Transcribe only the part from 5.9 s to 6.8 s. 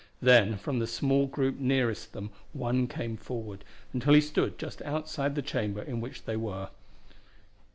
which they were.